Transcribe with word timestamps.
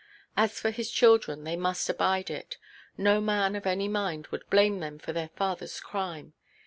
As 0.35 0.59
for 0.59 0.71
his 0.71 0.89
children, 0.89 1.43
they 1.43 1.55
must 1.55 1.87
abide 1.87 2.31
it. 2.31 2.57
No 2.97 3.21
man 3.21 3.55
of 3.55 3.67
any 3.67 3.87
mind 3.87 4.25
would 4.31 4.49
blame 4.49 4.79
them 4.79 4.97
for 4.97 5.13
their 5.13 5.29
fatherʼs 5.37 5.79
crime. 5.83 6.33